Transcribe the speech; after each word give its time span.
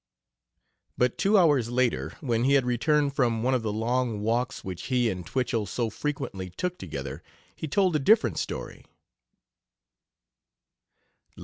But 0.97 1.19
two 1.19 1.37
hours 1.37 1.69
later, 1.69 2.17
when 2.21 2.45
he 2.45 2.53
had 2.53 2.65
returned 2.65 3.13
from 3.15 3.43
one 3.43 3.53
of 3.53 3.61
the 3.61 3.71
long 3.71 4.21
walks 4.21 4.63
which 4.63 4.85
he 4.87 5.11
and 5.11 5.23
Twichell 5.23 5.67
so 5.67 5.91
frequently 5.91 6.49
took 6.49 6.79
together, 6.79 7.21
he 7.55 7.67
told 7.67 7.95
a 7.95 7.99
different 7.99 8.39
story. 8.39 8.83